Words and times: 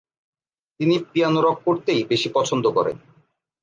তিনি 0.79 0.95
piano 1.11 1.39
rock 1.41 1.57
করতেই 1.65 2.01
বেশি 2.03 2.29
পছন্দ 2.33 2.65
করেন। 2.67 2.97